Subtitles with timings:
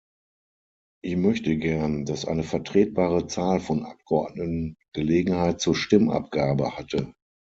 [1.03, 7.13] Ich möchte gern, dass eine vertretbare Zahl von Abgeordneten Gelegenheit zur Stimmabgabe hatte.